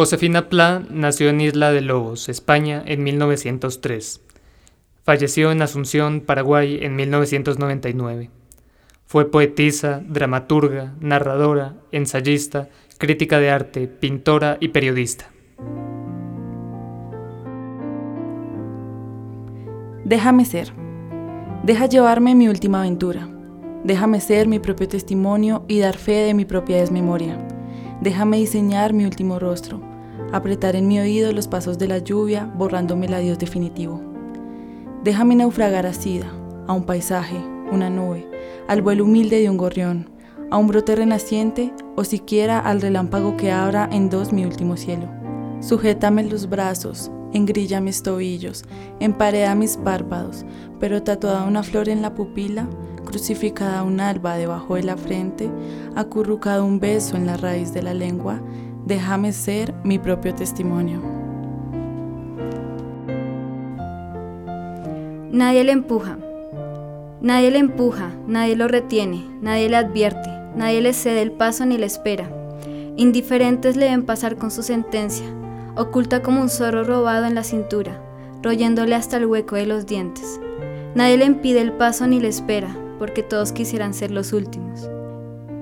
Josefina 0.00 0.48
Pla 0.48 0.82
nació 0.88 1.28
en 1.28 1.42
Isla 1.42 1.72
de 1.72 1.82
Lobos, 1.82 2.30
España, 2.30 2.82
en 2.86 3.04
1903. 3.04 4.22
Falleció 5.02 5.52
en 5.52 5.60
Asunción, 5.60 6.22
Paraguay, 6.22 6.78
en 6.80 6.96
1999. 6.96 8.30
Fue 9.04 9.30
poetisa, 9.30 10.02
dramaturga, 10.08 10.94
narradora, 11.00 11.74
ensayista, 11.92 12.70
crítica 12.96 13.40
de 13.40 13.50
arte, 13.50 13.88
pintora 13.88 14.56
y 14.58 14.68
periodista. 14.68 15.30
Déjame 20.06 20.46
ser. 20.46 20.72
Deja 21.62 21.84
llevarme 21.84 22.34
mi 22.34 22.48
última 22.48 22.80
aventura. 22.80 23.28
Déjame 23.84 24.22
ser 24.22 24.48
mi 24.48 24.60
propio 24.60 24.88
testimonio 24.88 25.66
y 25.68 25.80
dar 25.80 25.98
fe 25.98 26.24
de 26.24 26.32
mi 26.32 26.46
propia 26.46 26.78
desmemoria. 26.78 27.36
Déjame 28.00 28.38
diseñar 28.38 28.94
mi 28.94 29.04
último 29.04 29.38
rostro, 29.38 29.89
apretar 30.32 30.76
en 30.76 30.88
mi 30.88 30.98
oído 30.98 31.32
los 31.32 31.48
pasos 31.48 31.78
de 31.78 31.88
la 31.88 31.98
lluvia, 31.98 32.44
borrándome 32.44 33.06
el 33.06 33.14
adiós 33.14 33.38
definitivo. 33.38 34.00
Déjame 35.04 35.34
naufragar 35.34 35.86
a 35.86 35.92
Sida, 35.92 36.30
a 36.66 36.72
un 36.72 36.84
paisaje, 36.84 37.36
una 37.72 37.90
nube, 37.90 38.28
al 38.68 38.82
vuelo 38.82 39.04
humilde 39.04 39.40
de 39.40 39.50
un 39.50 39.56
gorrión, 39.56 40.10
a 40.50 40.58
un 40.58 40.66
brote 40.66 40.96
renaciente 40.96 41.72
o 41.96 42.04
siquiera 42.04 42.58
al 42.58 42.80
relámpago 42.80 43.36
que 43.36 43.50
abra 43.50 43.88
en 43.90 44.10
dos 44.10 44.32
mi 44.32 44.44
último 44.44 44.76
cielo. 44.76 45.08
Sujétame 45.60 46.24
los 46.24 46.48
brazos, 46.48 47.10
engrilla 47.32 47.80
mis 47.80 48.02
tobillos, 48.02 48.64
empareda 48.98 49.54
mis 49.54 49.76
párpados, 49.76 50.44
pero 50.78 51.02
tatuada 51.02 51.44
una 51.44 51.62
flor 51.62 51.88
en 51.88 52.02
la 52.02 52.14
pupila, 52.14 52.68
crucificada 53.04 53.82
un 53.82 54.00
alba 54.00 54.36
debajo 54.36 54.74
de 54.74 54.82
la 54.84 54.96
frente, 54.96 55.50
acurrucado 55.96 56.64
un 56.64 56.80
beso 56.80 57.16
en 57.16 57.26
la 57.26 57.36
raíz 57.36 57.72
de 57.72 57.82
la 57.82 57.94
lengua, 57.94 58.40
déjame 58.86 59.32
ser 59.32 59.74
mi 59.84 59.98
propio 59.98 60.34
testimonio. 60.34 61.00
Nadie 65.30 65.64
le 65.64 65.72
empuja, 65.72 66.18
nadie 67.20 67.50
le 67.50 67.58
empuja, 67.58 68.10
nadie 68.26 68.56
lo 68.56 68.66
retiene, 68.66 69.24
nadie 69.40 69.68
le 69.68 69.76
advierte, 69.76 70.28
nadie 70.56 70.80
le 70.80 70.92
cede 70.92 71.22
el 71.22 71.32
paso 71.32 71.64
ni 71.66 71.78
le 71.78 71.86
espera. 71.86 72.28
Indiferentes 72.96 73.76
le 73.76 73.88
ven 73.88 74.04
pasar 74.04 74.36
con 74.36 74.50
su 74.50 74.62
sentencia, 74.62 75.26
oculta 75.76 76.22
como 76.22 76.40
un 76.40 76.48
zorro 76.48 76.84
robado 76.84 77.26
en 77.26 77.34
la 77.34 77.44
cintura, 77.44 78.02
royéndole 78.42 78.94
hasta 78.94 79.18
el 79.18 79.26
hueco 79.26 79.56
de 79.56 79.66
los 79.66 79.86
dientes. 79.86 80.40
Nadie 80.94 81.16
le 81.16 81.26
impide 81.26 81.60
el 81.60 81.72
paso 81.72 82.06
ni 82.06 82.18
le 82.18 82.28
espera, 82.28 82.76
porque 82.98 83.22
todos 83.22 83.52
quisieran 83.52 83.94
ser 83.94 84.10
los 84.10 84.32
últimos. 84.32 84.90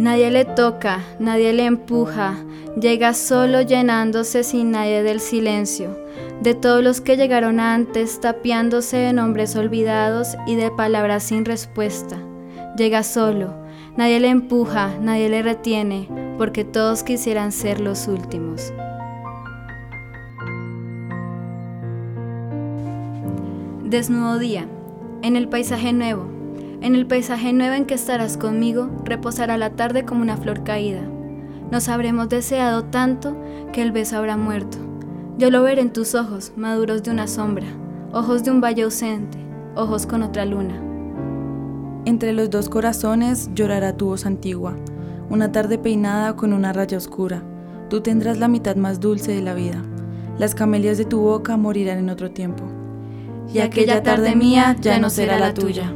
Nadie 0.00 0.30
le 0.30 0.46
toca, 0.46 1.00
nadie 1.18 1.52
le 1.52 1.66
empuja, 1.66 2.38
llega 2.80 3.12
solo 3.12 3.60
llenándose 3.60 4.44
sin 4.44 4.70
nadie 4.70 5.02
del 5.02 5.20
silencio, 5.20 5.94
de 6.40 6.54
todos 6.54 6.82
los 6.82 7.02
que 7.02 7.18
llegaron 7.18 7.60
antes, 7.60 8.18
tapiándose 8.18 8.96
de 8.96 9.12
nombres 9.12 9.56
olvidados 9.56 10.38
y 10.46 10.54
de 10.54 10.70
palabras 10.70 11.24
sin 11.24 11.44
respuesta. 11.44 12.16
Llega 12.78 13.02
solo, 13.02 13.52
nadie 13.98 14.20
le 14.20 14.30
empuja, 14.30 14.90
nadie 15.02 15.28
le 15.28 15.42
retiene, 15.42 16.08
porque 16.38 16.64
todos 16.64 17.02
quisieran 17.02 17.52
ser 17.52 17.78
los 17.78 18.08
últimos. 18.08 18.72
Desnudo 23.84 24.38
día, 24.38 24.64
en 25.20 25.36
el 25.36 25.46
paisaje 25.46 25.92
nuevo, 25.92 26.39
en 26.80 26.94
el 26.94 27.06
paisaje 27.06 27.52
nuevo 27.52 27.74
en 27.74 27.84
que 27.84 27.94
estarás 27.94 28.36
conmigo, 28.36 28.88
reposará 29.04 29.58
la 29.58 29.70
tarde 29.70 30.04
como 30.04 30.22
una 30.22 30.36
flor 30.36 30.64
caída. 30.64 31.02
Nos 31.70 31.88
habremos 31.88 32.28
deseado 32.28 32.84
tanto 32.84 33.36
que 33.72 33.82
el 33.82 33.92
beso 33.92 34.16
habrá 34.16 34.36
muerto. 34.36 34.78
Yo 35.38 35.50
lo 35.50 35.62
veré 35.62 35.82
en 35.82 35.92
tus 35.92 36.14
ojos, 36.14 36.52
maduros 36.56 37.02
de 37.02 37.10
una 37.10 37.26
sombra, 37.26 37.66
ojos 38.12 38.44
de 38.44 38.50
un 38.50 38.60
valle 38.60 38.82
ausente, 38.82 39.38
ojos 39.76 40.06
con 40.06 40.22
otra 40.22 40.44
luna. 40.44 40.82
Entre 42.06 42.32
los 42.32 42.50
dos 42.50 42.68
corazones 42.68 43.50
llorará 43.54 43.96
tu 43.96 44.06
voz 44.06 44.26
antigua, 44.26 44.74
una 45.28 45.52
tarde 45.52 45.78
peinada 45.78 46.34
con 46.34 46.52
una 46.52 46.72
raya 46.72 46.96
oscura. 46.96 47.42
Tú 47.88 48.00
tendrás 48.00 48.38
la 48.38 48.48
mitad 48.48 48.76
más 48.76 49.00
dulce 49.00 49.32
de 49.32 49.42
la 49.42 49.54
vida. 49.54 49.82
Las 50.38 50.54
camelias 50.54 50.96
de 50.96 51.04
tu 51.04 51.20
boca 51.20 51.56
morirán 51.56 51.98
en 51.98 52.10
otro 52.10 52.30
tiempo. 52.30 52.64
Y 53.52 53.58
aquella 53.58 54.02
tarde 54.02 54.34
mía 54.34 54.76
ya 54.80 54.98
no 54.98 55.10
será 55.10 55.38
la 55.38 55.52
tuya. 55.54 55.92